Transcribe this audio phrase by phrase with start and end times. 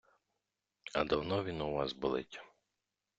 [0.93, 2.41] А давно він у вас болить?